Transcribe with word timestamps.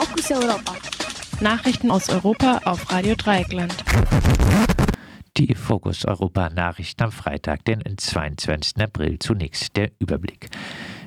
Fokus 0.00 0.30
Europa. 0.30 0.72
Nachrichten 1.42 1.90
aus 1.90 2.08
Europa 2.08 2.62
auf 2.64 2.90
Radio 2.90 3.14
Dreieckland. 3.14 3.74
Die 5.36 5.54
Fokus 5.54 6.06
Europa 6.06 6.48
Nachrichten 6.48 7.02
am 7.02 7.12
Freitag, 7.12 7.66
den 7.66 7.82
22. 7.98 8.82
April. 8.82 9.18
Zunächst 9.18 9.76
der 9.76 9.90
Überblick. 9.98 10.48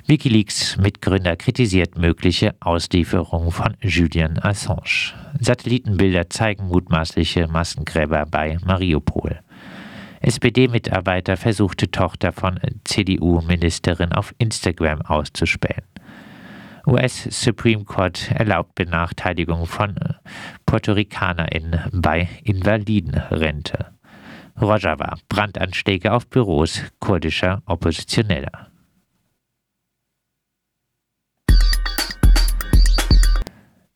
Wikileaks 0.06 0.78
Mitgründer 0.78 1.36
kritisiert 1.38 1.98
mögliche 1.98 2.54
Auslieferung 2.60 3.50
von 3.50 3.76
Julian 3.82 4.38
Assange. 4.38 5.16
Satellitenbilder 5.40 6.30
zeigen 6.30 6.68
mutmaßliche 6.68 7.48
Massengräber 7.48 8.28
bei 8.28 8.60
Mariupol. 8.64 9.40
SPD-Mitarbeiter 10.22 11.36
versuchte 11.36 11.90
Tochter 11.90 12.32
von 12.32 12.60
CDU-Ministerin 12.84 14.12
auf 14.12 14.36
Instagram 14.38 15.02
auszuspähen. 15.02 15.82
US 16.86 17.28
Supreme 17.32 17.86
Court 17.86 18.30
erlaubt 18.32 18.76
Benachteiligung 18.76 19.66
von 19.66 19.96
Puerto 20.66 20.92
RicanerInnen 20.92 21.80
bei 21.94 22.28
Invalidenrente. 22.44 23.94
Rojava, 24.60 25.18
Brandanschläge 25.30 26.12
auf 26.12 26.28
Büros 26.28 26.82
kurdischer 27.00 27.64
Oppositioneller. 27.66 28.73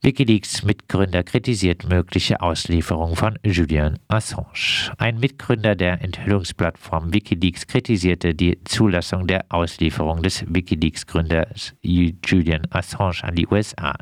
Wikileaks 0.00 0.62
Mitgründer 0.62 1.24
kritisiert 1.24 1.88
mögliche 1.88 2.40
Auslieferung 2.40 3.16
von 3.16 3.36
Julian 3.42 3.98
Assange. 4.06 4.92
Ein 4.96 5.18
Mitgründer 5.18 5.74
der 5.74 6.00
Enthüllungsplattform 6.00 7.12
Wikileaks 7.12 7.66
kritisierte 7.66 8.32
die 8.32 8.62
Zulassung 8.62 9.26
der 9.26 9.46
Auslieferung 9.48 10.22
des 10.22 10.44
Wikileaks-Gründers 10.46 11.74
Julian 11.82 12.62
Assange 12.70 13.24
an 13.24 13.34
die 13.34 13.48
USA. 13.48 13.96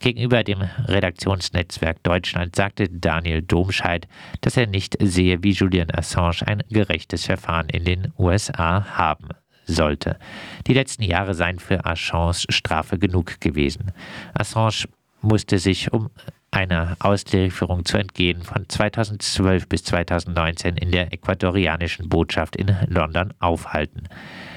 Gegenüber 0.00 0.44
dem 0.44 0.62
Redaktionsnetzwerk 0.86 2.02
Deutschland 2.04 2.56
sagte 2.56 2.88
Daniel 2.88 3.42
Domscheit, 3.42 4.08
dass 4.40 4.56
er 4.56 4.66
nicht 4.66 4.96
sehe, 4.98 5.42
wie 5.42 5.52
Julian 5.52 5.90
Assange 5.90 6.46
ein 6.46 6.62
gerechtes 6.70 7.26
Verfahren 7.26 7.68
in 7.68 7.84
den 7.84 8.14
USA 8.16 8.96
haben 8.96 9.28
sollte. 9.66 10.18
Die 10.66 10.72
letzten 10.72 11.02
Jahre 11.02 11.34
seien 11.34 11.58
für 11.58 11.84
Assange 11.84 12.46
Strafe 12.48 12.98
genug 12.98 13.42
gewesen. 13.42 13.92
Assange 14.32 14.88
musste 15.20 15.58
sich, 15.58 15.92
um 15.92 16.10
einer 16.50 16.96
Auslieferung 17.00 17.84
zu 17.84 17.98
entgehen, 17.98 18.42
von 18.42 18.68
2012 18.68 19.68
bis 19.68 19.84
2019 19.84 20.76
in 20.76 20.90
der 20.90 21.12
ecuadorianischen 21.12 22.08
Botschaft 22.08 22.56
in 22.56 22.74
London 22.86 23.34
aufhalten. 23.38 24.08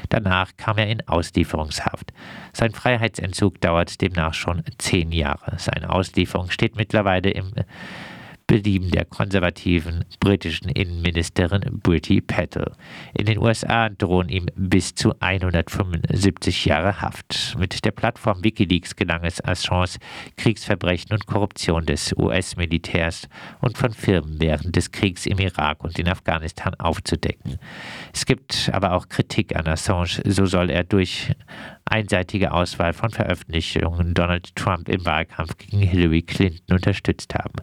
Danach 0.09 0.51
kam 0.57 0.77
er 0.77 0.87
in 0.87 1.07
Auslieferungshaft. 1.07 2.13
Sein 2.53 2.71
Freiheitsentzug 2.71 3.59
dauert 3.61 4.01
demnach 4.01 4.33
schon 4.33 4.63
zehn 4.77 5.11
Jahre. 5.11 5.57
Seine 5.57 5.89
Auslieferung 5.89 6.49
steht 6.49 6.75
mittlerweile 6.75 7.29
im 7.29 7.53
Belieben 8.51 8.91
der 8.91 9.05
konservativen 9.05 10.03
britischen 10.19 10.67
Innenministerin 10.67 11.79
Britty 11.81 12.19
Patel. 12.19 12.73
In 13.13 13.25
den 13.25 13.37
USA 13.37 13.87
drohen 13.87 14.27
ihm 14.27 14.47
bis 14.57 14.93
zu 14.93 15.13
175 15.21 16.65
Jahre 16.65 16.99
Haft. 16.99 17.55
Mit 17.57 17.85
der 17.85 17.91
Plattform 17.91 18.43
Wikileaks 18.43 18.97
gelang 18.97 19.23
es 19.23 19.41
Assange, 19.41 19.99
Kriegsverbrechen 20.35 21.13
und 21.13 21.27
Korruption 21.27 21.85
des 21.85 22.11
US-Militärs 22.17 23.29
und 23.61 23.77
von 23.77 23.93
Firmen 23.93 24.41
während 24.41 24.75
des 24.75 24.91
Kriegs 24.91 25.25
im 25.27 25.39
Irak 25.39 25.81
und 25.81 25.97
in 25.97 26.09
Afghanistan 26.09 26.73
aufzudecken. 26.73 27.57
Es 28.13 28.25
gibt 28.25 28.69
aber 28.73 28.91
auch 28.91 29.07
Kritik 29.07 29.55
an 29.55 29.65
Assange. 29.65 30.21
So 30.25 30.45
soll 30.45 30.69
er 30.69 30.83
durch 30.83 31.31
einseitige 31.85 32.51
Auswahl 32.51 32.93
von 32.93 33.09
Veröffentlichungen 33.09 34.13
Donald 34.13 34.55
Trump 34.55 34.89
im 34.89 35.05
Wahlkampf 35.05 35.57
gegen 35.57 35.79
Hillary 35.79 36.21
Clinton 36.21 36.75
unterstützt 36.75 37.33
haben. 37.35 37.55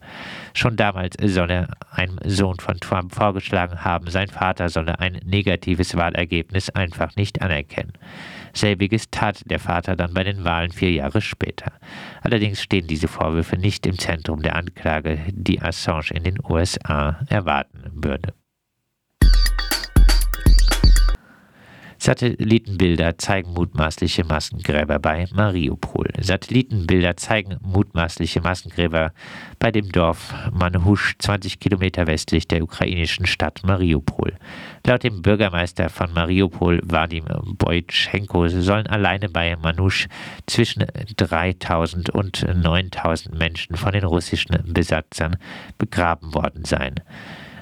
Schon 0.54 0.76
damals 0.76 1.16
soll 1.22 1.50
er 1.50 1.68
einem 1.90 2.18
Sohn 2.24 2.58
von 2.60 2.78
Trump 2.80 3.14
vorgeschlagen 3.14 3.84
haben, 3.84 4.10
sein 4.10 4.28
Vater 4.28 4.68
solle 4.68 4.98
ein 5.00 5.20
negatives 5.24 5.96
Wahlergebnis 5.96 6.70
einfach 6.70 7.16
nicht 7.16 7.42
anerkennen. 7.42 7.92
Selbiges 8.52 9.10
tat 9.10 9.42
der 9.46 9.58
Vater 9.58 9.96
dann 9.96 10.14
bei 10.14 10.24
den 10.24 10.44
Wahlen 10.44 10.72
vier 10.72 10.92
Jahre 10.92 11.20
später. 11.20 11.72
Allerdings 12.22 12.62
stehen 12.62 12.86
diese 12.86 13.08
Vorwürfe 13.08 13.56
nicht 13.56 13.86
im 13.86 13.98
Zentrum 13.98 14.42
der 14.42 14.56
Anklage, 14.56 15.20
die 15.30 15.60
Assange 15.60 16.10
in 16.12 16.24
den 16.24 16.38
USA 16.48 17.20
erwarten 17.28 17.84
würde. 17.92 18.34
Satellitenbilder 22.08 23.18
zeigen 23.18 23.52
mutmaßliche 23.52 24.24
Massengräber 24.24 24.98
bei 24.98 25.26
Mariupol. 25.34 26.08
Satellitenbilder 26.18 27.18
zeigen 27.18 27.58
mutmaßliche 27.60 28.40
Massengräber 28.40 29.12
bei 29.58 29.70
dem 29.70 29.92
Dorf 29.92 30.32
Manhusch, 30.50 31.16
20 31.18 31.60
Kilometer 31.60 32.06
westlich 32.06 32.48
der 32.48 32.62
ukrainischen 32.62 33.26
Stadt 33.26 33.60
Mariupol. 33.62 34.32
Laut 34.86 35.02
dem 35.02 35.20
Bürgermeister 35.20 35.90
von 35.90 36.10
Mariupol, 36.14 36.80
Vadim 36.82 37.26
Boytschenko, 37.58 38.48
sollen 38.48 38.86
alleine 38.86 39.28
bei 39.28 39.54
Manhusch 39.56 40.08
zwischen 40.46 40.86
3000 41.18 42.08
und 42.08 42.42
9000 42.42 43.38
Menschen 43.38 43.76
von 43.76 43.92
den 43.92 44.04
russischen 44.04 44.56
Besatzern 44.72 45.36
begraben 45.76 46.32
worden 46.32 46.64
sein. 46.64 46.94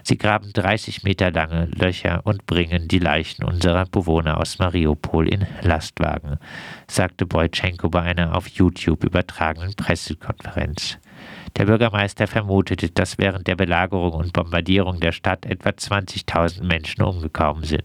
Sie 0.09 0.19
graben 0.19 0.53
30 0.53 1.03
Meter 1.03 1.33
lange 1.33 1.65
Löcher 1.75 2.21
und 2.22 2.47
bringen 2.47 2.87
die 2.87 3.00
Leichen 3.00 3.43
unserer 3.43 3.87
Bewohner 3.87 4.39
aus 4.39 4.61
Mariupol 4.61 5.28
in 5.28 5.44
Lastwagen, 5.62 6.39
sagte 6.87 7.27
Boytschenko 7.27 7.89
bei 7.89 8.03
einer 8.03 8.37
auf 8.37 8.47
YouTube 8.47 9.03
übertragenen 9.03 9.75
Pressekonferenz. 9.75 10.99
Der 11.56 11.65
Bürgermeister 11.65 12.28
vermutete, 12.28 12.89
dass 12.91 13.19
während 13.19 13.49
der 13.49 13.56
Belagerung 13.56 14.12
und 14.12 14.33
Bombardierung 14.33 15.00
der 15.00 15.11
Stadt 15.11 15.44
etwa 15.44 15.71
20.000 15.71 16.62
Menschen 16.62 17.03
umgekommen 17.03 17.65
sind. 17.65 17.83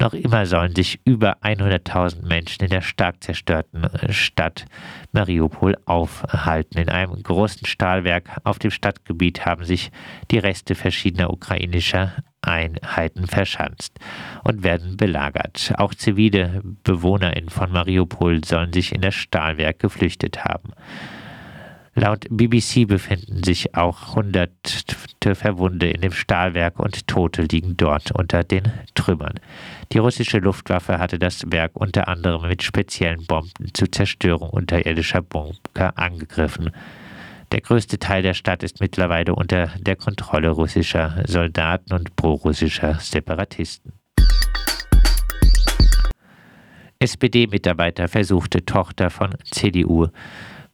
Noch 0.00 0.14
immer 0.14 0.46
sollen 0.46 0.74
sich 0.74 1.00
über 1.04 1.38
100.000 1.42 2.26
Menschen 2.26 2.64
in 2.64 2.70
der 2.70 2.80
stark 2.82 3.22
zerstörten 3.22 3.84
äh, 3.84 4.12
Stadt 4.12 4.64
Mariupol 5.12 5.76
aufhalten. 5.86 6.78
In 6.78 6.88
einem 6.88 7.22
großen 7.22 7.66
Stahlwerk 7.66 8.30
auf 8.44 8.58
dem 8.58 8.70
Stadtgebiet 8.70 9.44
haben 9.46 9.64
sich 9.64 9.90
die 10.30 10.38
Reste 10.38 10.74
verschiedener 10.74 11.30
ukrainischer 11.30 12.12
Einheiten 12.42 13.26
verschanzt 13.26 13.98
und 14.42 14.64
werden 14.64 14.96
belagert. 14.96 15.72
Auch 15.76 15.94
zivile 15.94 16.60
BewohnerInnen 16.82 17.50
von 17.50 17.70
Mariupol 17.70 18.44
sollen 18.44 18.72
sich 18.72 18.92
in 18.92 19.00
das 19.00 19.14
Stahlwerk 19.14 19.78
geflüchtet 19.78 20.44
haben. 20.44 20.72
Laut 22.02 22.26
BBC 22.30 22.88
befinden 22.88 23.44
sich 23.44 23.76
auch 23.76 24.16
hunderte 24.16 25.36
Verwunde 25.36 25.88
in 25.88 26.00
dem 26.00 26.10
Stahlwerk 26.10 26.80
und 26.80 27.06
Tote 27.06 27.42
liegen 27.42 27.76
dort 27.76 28.10
unter 28.10 28.42
den 28.42 28.64
Trümmern. 28.96 29.38
Die 29.92 29.98
russische 29.98 30.38
Luftwaffe 30.38 30.98
hatte 30.98 31.20
das 31.20 31.44
Werk 31.52 31.76
unter 31.76 32.08
anderem 32.08 32.48
mit 32.48 32.64
speziellen 32.64 33.24
Bomben 33.26 33.72
zur 33.72 33.92
Zerstörung 33.92 34.50
unterirdischer 34.50 35.22
Bunker 35.22 35.96
angegriffen. 35.96 36.72
Der 37.52 37.60
größte 37.60 38.00
Teil 38.00 38.22
der 38.22 38.34
Stadt 38.34 38.64
ist 38.64 38.80
mittlerweile 38.80 39.36
unter 39.36 39.68
der 39.78 39.94
Kontrolle 39.94 40.50
russischer 40.50 41.22
Soldaten 41.28 41.94
und 41.94 42.16
prorussischer 42.16 42.94
Separatisten. 42.98 43.92
SPD-Mitarbeiter 46.98 48.08
versuchte 48.08 48.64
Tochter 48.64 49.08
von 49.08 49.36
CDU 49.52 50.08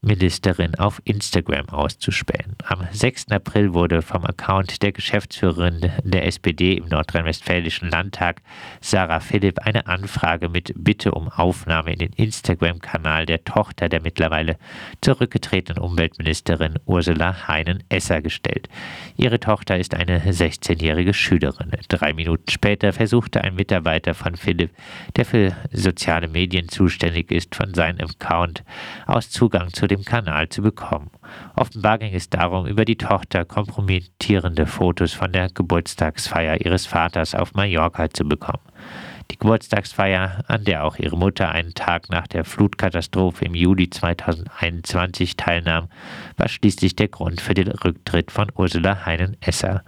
Ministerin 0.00 0.76
auf 0.76 1.02
Instagram 1.04 1.68
auszuspähen. 1.70 2.54
Am 2.64 2.86
6. 2.92 3.32
April 3.32 3.74
wurde 3.74 4.00
vom 4.00 4.24
Account 4.24 4.80
der 4.82 4.92
Geschäftsführerin 4.92 5.90
der 6.04 6.24
SPD 6.24 6.74
im 6.74 6.86
nordrhein-westfälischen 6.86 7.90
Landtag, 7.90 8.42
Sarah 8.80 9.18
Philipp, 9.18 9.58
eine 9.66 9.88
Anfrage 9.88 10.48
mit 10.48 10.72
Bitte 10.76 11.10
um 11.10 11.28
Aufnahme 11.28 11.92
in 11.92 11.98
den 11.98 12.12
Instagram-Kanal 12.12 13.26
der 13.26 13.42
Tochter 13.42 13.88
der 13.88 14.00
mittlerweile 14.00 14.56
zurückgetretenen 15.00 15.82
Umweltministerin 15.82 16.78
Ursula 16.86 17.48
Heinen-Esser 17.48 18.22
gestellt. 18.22 18.68
Ihre 19.16 19.40
Tochter 19.40 19.78
ist 19.78 19.94
eine 19.94 20.20
16-jährige 20.20 21.12
Schülerin. 21.12 21.72
Drei 21.88 22.12
Minuten 22.12 22.48
später 22.50 22.92
versuchte 22.92 23.42
ein 23.42 23.56
Mitarbeiter 23.56 24.14
von 24.14 24.36
Philipp, 24.36 24.70
der 25.16 25.24
für 25.24 25.56
soziale 25.72 26.28
Medien 26.28 26.68
zuständig 26.68 27.32
ist, 27.32 27.56
von 27.56 27.74
seinem 27.74 28.06
Account 28.08 28.62
aus 29.06 29.30
Zugang 29.30 29.72
zu 29.72 29.87
dem 29.88 30.04
Kanal 30.04 30.48
zu 30.48 30.62
bekommen. 30.62 31.10
Offenbar 31.56 31.98
ging 31.98 32.14
es 32.14 32.30
darum, 32.30 32.66
über 32.66 32.84
die 32.84 32.96
Tochter 32.96 33.44
kompromittierende 33.44 34.66
Fotos 34.66 35.12
von 35.12 35.32
der 35.32 35.48
Geburtstagsfeier 35.48 36.64
ihres 36.64 36.86
Vaters 36.86 37.34
auf 37.34 37.54
Mallorca 37.54 38.10
zu 38.10 38.24
bekommen. 38.24 38.62
Die 39.30 39.38
Geburtstagsfeier, 39.38 40.44
an 40.46 40.64
der 40.64 40.84
auch 40.84 40.96
ihre 40.96 41.18
Mutter 41.18 41.50
einen 41.50 41.74
Tag 41.74 42.08
nach 42.08 42.26
der 42.26 42.44
Flutkatastrophe 42.44 43.44
im 43.44 43.54
Juli 43.54 43.90
2021 43.90 45.36
teilnahm, 45.36 45.88
war 46.38 46.48
schließlich 46.48 46.96
der 46.96 47.08
Grund 47.08 47.40
für 47.40 47.52
den 47.52 47.68
Rücktritt 47.68 48.30
von 48.30 48.50
Ursula 48.56 49.04
Heinen-Esser. 49.04 49.84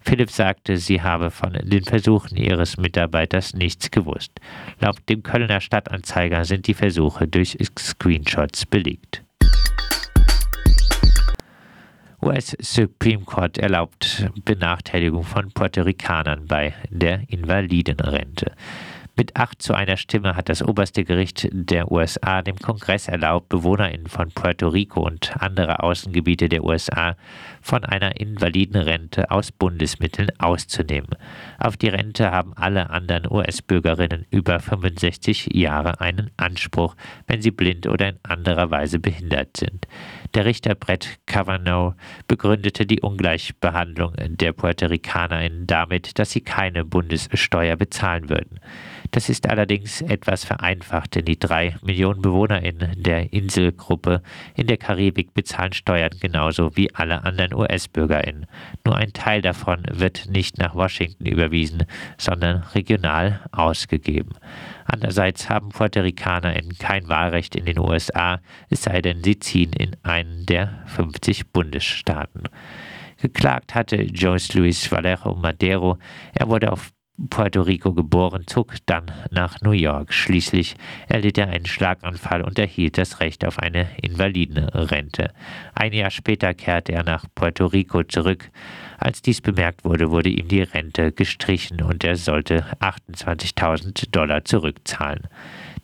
Philipp 0.00 0.30
sagte, 0.30 0.76
sie 0.76 1.02
habe 1.02 1.30
von 1.30 1.54
den 1.54 1.82
Versuchen 1.82 2.36
ihres 2.36 2.76
Mitarbeiters 2.76 3.54
nichts 3.54 3.90
gewusst. 3.90 4.32
Laut 4.78 4.98
dem 5.08 5.22
Kölner 5.22 5.60
Stadtanzeiger 5.60 6.44
sind 6.44 6.66
die 6.66 6.74
Versuche 6.74 7.26
durch 7.26 7.56
Screenshots 7.78 8.66
belegt. 8.66 9.13
US 12.24 12.56
Supreme 12.58 13.24
Court 13.24 13.58
erlaubt 13.58 14.26
Benachteiligung 14.46 15.24
von 15.24 15.50
Puerto 15.52 15.82
Ricanern 15.82 16.46
bei 16.46 16.72
der 16.88 17.20
Invalidenrente. 17.28 18.52
Mit 19.16 19.36
acht 19.36 19.62
zu 19.62 19.74
einer 19.74 19.96
Stimme 19.96 20.34
hat 20.34 20.48
das 20.48 20.60
oberste 20.60 21.04
Gericht 21.04 21.48
der 21.52 21.92
USA 21.92 22.42
dem 22.42 22.56
Kongress 22.56 23.06
erlaubt, 23.06 23.48
BewohnerInnen 23.48 24.08
von 24.08 24.32
Puerto 24.32 24.66
Rico 24.66 25.06
und 25.06 25.36
andere 25.38 25.84
Außengebiete 25.84 26.48
der 26.48 26.64
USA 26.64 27.16
von 27.62 27.84
einer 27.84 28.20
Invalidenrente 28.20 29.30
aus 29.30 29.52
Bundesmitteln 29.52 30.32
auszunehmen. 30.38 31.10
Auf 31.60 31.76
die 31.76 31.90
Rente 31.90 32.32
haben 32.32 32.54
alle 32.56 32.90
anderen 32.90 33.30
US-Bürgerinnen 33.30 34.26
über 34.30 34.58
65 34.58 35.50
Jahre 35.54 36.00
einen 36.00 36.32
Anspruch, 36.36 36.96
wenn 37.28 37.40
sie 37.40 37.52
blind 37.52 37.86
oder 37.86 38.08
in 38.08 38.18
anderer 38.24 38.72
Weise 38.72 38.98
behindert 38.98 39.56
sind. 39.56 39.86
Der 40.34 40.44
Richter 40.44 40.74
Brett 40.74 41.20
Kavanaugh 41.26 41.94
begründete 42.26 42.84
die 42.84 43.00
Ungleichbehandlung 43.00 44.14
der 44.18 44.52
Puerto 44.52 44.86
RicanerInnen 44.86 45.68
damit, 45.68 46.18
dass 46.18 46.32
sie 46.32 46.40
keine 46.40 46.84
Bundessteuer 46.84 47.76
bezahlen 47.76 48.28
würden. 48.28 48.58
Das 49.10 49.28
ist 49.28 49.48
allerdings 49.48 50.00
etwas 50.02 50.44
vereinfacht, 50.44 51.14
denn 51.14 51.24
die 51.24 51.38
drei 51.38 51.76
Millionen 51.82 52.22
BewohnerInnen 52.22 53.02
der 53.02 53.32
Inselgruppe 53.32 54.22
in 54.56 54.66
der 54.66 54.76
Karibik 54.76 55.34
bezahlen 55.34 55.72
Steuern 55.72 56.12
genauso 56.20 56.76
wie 56.76 56.94
alle 56.94 57.24
anderen 57.24 57.54
US-BürgerInnen. 57.54 58.46
Nur 58.84 58.96
ein 58.96 59.12
Teil 59.12 59.42
davon 59.42 59.82
wird 59.90 60.28
nicht 60.28 60.58
nach 60.58 60.74
Washington 60.74 61.26
überwiesen, 61.26 61.84
sondern 62.18 62.62
regional 62.74 63.40
ausgegeben. 63.52 64.32
Andererseits 64.86 65.48
haben 65.48 65.70
Puerto 65.70 66.00
RicanerInnen 66.00 66.76
kein 66.78 67.08
Wahlrecht 67.08 67.56
in 67.56 67.64
den 67.64 67.78
USA, 67.78 68.40
es 68.68 68.82
sei 68.82 69.00
denn, 69.00 69.22
sie 69.22 69.38
ziehen 69.38 69.72
in 69.72 69.96
einen 70.02 70.46
der 70.46 70.82
50 70.86 71.52
Bundesstaaten. 71.52 72.42
Geklagt 73.20 73.74
hatte 73.74 74.02
Joyce 74.02 74.54
Luis 74.54 74.90
Valero 74.90 75.34
Madero. 75.34 75.98
Er 76.34 76.48
wurde 76.48 76.72
auf 76.72 76.90
Puerto 77.30 77.62
Rico 77.62 77.92
geboren, 77.92 78.44
zog 78.46 78.74
dann 78.86 79.04
nach 79.30 79.60
New 79.60 79.70
York. 79.70 80.12
Schließlich 80.12 80.74
erlitt 81.08 81.38
er 81.38 81.48
einen 81.48 81.66
Schlaganfall 81.66 82.42
und 82.42 82.58
erhielt 82.58 82.98
das 82.98 83.20
Recht 83.20 83.44
auf 83.44 83.58
eine 83.60 83.86
Invalidenrente. 84.02 85.32
Ein 85.74 85.92
Jahr 85.92 86.10
später 86.10 86.54
kehrte 86.54 86.92
er 86.92 87.04
nach 87.04 87.26
Puerto 87.34 87.66
Rico 87.66 88.02
zurück. 88.02 88.50
Als 89.04 89.20
dies 89.20 89.42
bemerkt 89.42 89.84
wurde, 89.84 90.10
wurde 90.10 90.30
ihm 90.30 90.48
die 90.48 90.62
Rente 90.62 91.12
gestrichen 91.12 91.82
und 91.82 92.04
er 92.04 92.16
sollte 92.16 92.64
28.000 92.80 94.10
Dollar 94.10 94.46
zurückzahlen. 94.46 95.28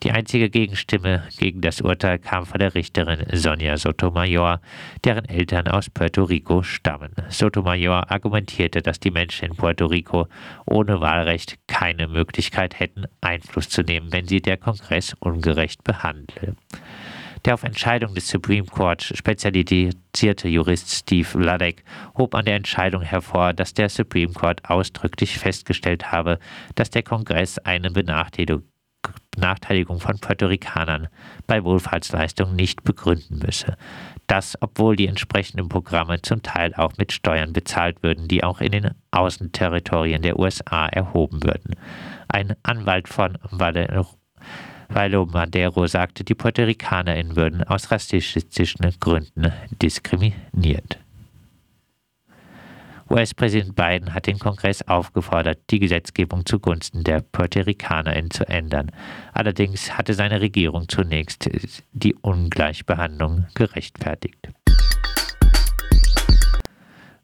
Die 0.02 0.10
einzige 0.10 0.48
Gegenstimme 0.48 1.24
gegen 1.38 1.60
das 1.60 1.82
Urteil 1.82 2.18
kam 2.18 2.46
von 2.46 2.60
der 2.60 2.74
Richterin 2.74 3.26
Sonja 3.30 3.76
Sotomayor, 3.76 4.62
deren 5.04 5.26
Eltern 5.26 5.68
aus 5.68 5.90
Puerto 5.90 6.24
Rico 6.24 6.62
stammen. 6.62 7.12
Sotomayor 7.28 8.10
argumentierte, 8.10 8.80
dass 8.80 9.00
die 9.00 9.10
Menschen 9.10 9.50
in 9.50 9.54
Puerto 9.54 9.84
Rico 9.84 10.26
ohne 10.64 11.02
Wahlrecht 11.02 11.58
keine 11.66 12.08
Möglichkeit 12.08 12.80
hätten, 12.80 13.04
Einfluss 13.20 13.68
zu 13.68 13.82
nehmen, 13.82 14.10
wenn 14.14 14.26
sie 14.26 14.40
der 14.40 14.56
Kongress 14.56 15.14
ungerecht 15.20 15.84
behandle. 15.84 16.56
Der 17.44 17.54
auf 17.54 17.62
Entscheidung 17.62 18.14
des 18.14 18.28
Supreme 18.28 18.66
Court 18.66 19.02
spezialisierte 19.02 20.48
Jurist 20.48 20.90
Steve 20.90 21.24
Vladek 21.24 21.84
hob 22.16 22.34
an 22.34 22.44
der 22.44 22.56
Entscheidung 22.56 23.02
hervor, 23.02 23.54
dass 23.54 23.72
der 23.72 23.88
Supreme 23.88 24.32
Court 24.32 24.68
ausdrücklich 24.68 25.38
festgestellt 25.38 26.12
habe, 26.12 26.38
dass 26.74 26.90
der 26.90 27.02
Kongress 27.02 27.58
eine 27.58 27.90
Benachteiligung 27.90 28.64
Benachteiligung 29.30 30.00
von 30.00 30.18
Puerto 30.18 30.46
Ricanern 30.46 31.08
bei 31.46 31.64
Wohlfahrtsleistungen 31.64 32.54
nicht 32.54 32.82
begründen 32.82 33.38
müsse. 33.38 33.76
Das, 34.26 34.58
obwohl 34.60 34.96
die 34.96 35.06
entsprechenden 35.06 35.68
Programme 35.68 36.20
zum 36.20 36.42
Teil 36.42 36.74
auch 36.74 36.92
mit 36.98 37.12
Steuern 37.12 37.52
bezahlt 37.52 38.02
würden, 38.02 38.28
die 38.28 38.44
auch 38.44 38.60
in 38.60 38.72
den 38.72 38.90
Außenterritorien 39.12 40.22
der 40.22 40.38
USA 40.38 40.86
erhoben 40.86 41.42
würden. 41.42 41.76
Ein 42.28 42.54
Anwalt 42.62 43.08
von 43.08 43.38
Valero 43.50 44.19
Madero 44.92 45.86
sagte, 45.86 46.24
die 46.24 46.34
Puerto 46.34 46.62
RicanerInnen 46.62 47.36
würden 47.36 47.62
aus 47.64 47.90
rassistischen 47.90 48.92
Gründen 49.00 49.52
diskriminiert. 49.80 50.98
US-Präsident 53.10 53.74
Biden 53.74 54.14
hat 54.14 54.28
den 54.28 54.38
Kongress 54.38 54.82
aufgefordert, 54.82 55.58
die 55.70 55.80
Gesetzgebung 55.80 56.46
zugunsten 56.46 57.02
der 57.02 57.20
Puerto 57.20 57.60
RicanerInnen 57.60 58.30
zu 58.30 58.48
ändern. 58.48 58.92
Allerdings 59.32 59.98
hatte 59.98 60.14
seine 60.14 60.40
Regierung 60.40 60.88
zunächst 60.88 61.50
die 61.92 62.14
Ungleichbehandlung 62.14 63.46
gerechtfertigt. 63.54 64.50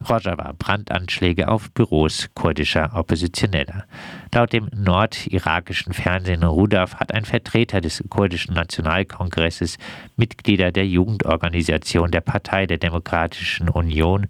Rojava 0.09 0.53
Brandanschläge 0.57 1.47
auf 1.47 1.71
Büros 1.71 2.29
kurdischer 2.33 2.91
Oppositioneller. 2.93 3.85
Laut 4.33 4.53
dem 4.53 4.69
nordirakischen 4.73 5.93
Fernsehen 5.93 6.43
Rudaf 6.43 6.95
hat 6.95 7.13
ein 7.13 7.25
Vertreter 7.25 7.81
des 7.81 8.03
kurdischen 8.09 8.53
Nationalkongresses 8.53 9.77
Mitglieder 10.15 10.71
der 10.71 10.87
Jugendorganisation 10.87 12.11
der 12.11 12.21
Partei 12.21 12.65
der 12.65 12.77
Demokratischen 12.77 13.69
Union 13.69 14.27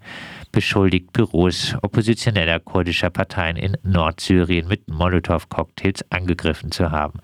beschuldigt, 0.52 1.12
Büros 1.12 1.76
oppositioneller 1.82 2.58
kurdischer 2.58 3.10
Parteien 3.10 3.56
in 3.56 3.76
Nordsyrien 3.82 4.66
mit 4.66 4.88
Molotow-Cocktails 4.88 6.04
angegriffen 6.10 6.72
zu 6.72 6.90
haben. 6.90 7.20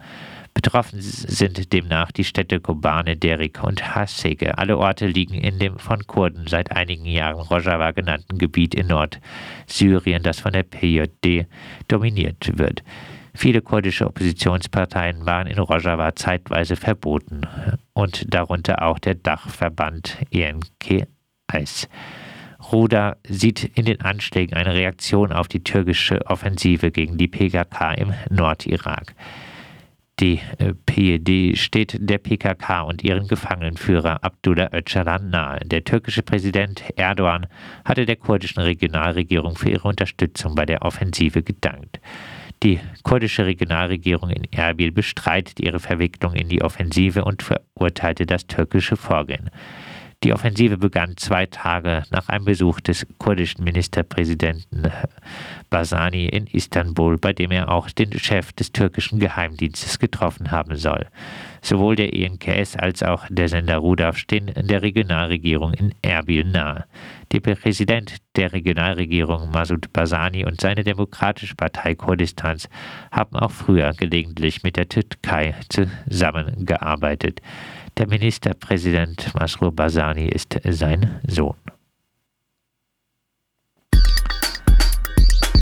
Betroffen 0.55 1.01
sind 1.01 1.73
demnach 1.73 2.12
die 2.12 2.23
Städte 2.23 2.61
Kobane, 2.61 3.17
Derik 3.17 3.62
und 3.65 3.95
Hasege. 3.95 4.56
Alle 4.56 4.79
Orte 4.79 5.09
liegen 5.09 5.35
in 5.35 5.59
dem 5.59 5.79
von 5.79 6.06
Kurden 6.06 6.47
seit 6.47 6.71
einigen 6.71 7.06
Jahren 7.06 7.41
Rojava 7.41 7.91
genannten 7.91 8.39
Gebiet 8.39 8.75
in 8.75 8.87
Nordsyrien, 8.87 10.23
das 10.23 10.39
von 10.39 10.53
der 10.53 10.62
PJD 10.62 11.47
dominiert 11.89 12.56
wird. 12.56 12.85
Viele 13.35 13.62
kurdische 13.62 14.06
Oppositionsparteien 14.06 15.27
waren 15.27 15.49
in 15.49 15.59
Rojava 15.59 16.15
zeitweise 16.15 16.77
verboten 16.77 17.43
und 17.93 18.33
darunter 18.33 18.83
auch 18.83 19.00
der 19.00 19.17
Dachverband 19.17 20.19
ENKS. 20.31 21.89
Ruda 22.71 23.17
sieht 23.27 23.65
in 23.77 23.87
den 23.87 24.00
Anschlägen 24.03 24.57
eine 24.57 24.73
Reaktion 24.73 25.33
auf 25.33 25.49
die 25.49 25.65
türkische 25.65 26.25
Offensive 26.27 26.93
gegen 26.93 27.19
die 27.19 27.29
PKK 27.29 27.95
im 27.95 28.15
Nordirak. 28.31 29.15
Die 30.20 30.40
PED 30.87 31.58
steht 31.58 31.96
der 31.99 32.19
PKK 32.19 32.82
und 32.82 33.02
ihren 33.02 33.26
Gefangenenführer 33.26 34.22
Abdullah 34.22 34.70
Öcalan 34.72 35.31
nahe. 35.31 35.58
Der 35.64 35.82
türkische 35.82 36.22
Präsident 36.22 36.84
Erdogan 36.94 37.49
hatte 37.85 38.06
der 38.06 38.14
kurdischen 38.14 38.62
Regionalregierung 38.62 39.56
für 39.56 39.71
ihre 39.71 39.88
Unterstützung 39.88 40.54
bei 40.54 40.66
der 40.66 40.83
Offensive 40.83 41.42
gedankt. 41.42 42.00
Die 42.62 42.78
kurdische 43.02 43.44
Regionalregierung 43.44 44.30
in 44.30 44.44
Erbil 44.52 44.92
bestreitet 44.92 45.59
ihre 45.59 45.80
Verwicklung 45.80 46.35
in 46.35 46.49
die 46.49 46.62
Offensive 46.62 47.25
und 47.25 47.42
verurteilte 47.42 48.25
das 48.25 48.47
türkische 48.47 48.97
Vorgehen. 48.97 49.50
Die 50.25 50.33
Offensive 50.33 50.78
begann 50.78 51.19
zwei 51.19 51.45
Tage 51.45 52.04
nach 52.11 52.31
einem 52.31 52.47
Besuch 52.47 52.81
des 52.81 53.07
kurdischen 53.19 53.62
Ministerpräsidenten 53.62 54.90
Basani 55.69 56.25
in 56.25 56.47
Istanbul, 56.47 57.19
bei 57.19 57.35
dem 57.35 57.50
er 57.50 57.69
auch 57.71 57.90
den 57.90 58.19
Chef 58.19 58.50
des 58.54 58.73
türkischen 58.73 59.21
Geheimdienstes 59.21 59.99
getroffen 59.99 60.50
haben 60.50 60.76
soll. 60.76 61.09
Sowohl 61.61 61.97
der 61.97 62.14
ENKS 62.14 62.76
als 62.76 63.02
auch 63.02 63.26
der 63.28 63.50
Sender 63.50 63.76
Rudaf 63.76 64.16
stehen 64.16 64.50
der 64.57 64.81
Regionalregierung 64.81 65.75
in 65.75 65.95
Erbil 66.00 66.45
nahe. 66.45 66.87
Der 67.33 67.40
Präsident 67.40 68.16
der 68.37 68.54
Regionalregierung 68.54 69.50
Masud 69.50 69.93
Basani 69.93 70.47
und 70.47 70.59
seine 70.59 70.85
Demokratische 70.85 71.54
Partei 71.54 71.95
Kurdistans 71.97 72.71
haben 73.12 73.37
auch 73.37 73.50
früher 73.50 73.93
gelegentlich 73.93 74.62
mit 74.62 74.76
der 74.76 74.88
Türkei 74.88 75.54
zusammengearbeitet. 75.69 77.43
Der 77.97 78.09
Ministerpräsident 78.09 79.33
Masrour 79.35 79.71
Barzani 79.71 80.27
ist 80.27 80.59
sein 80.69 81.21
Sohn. 81.29 81.55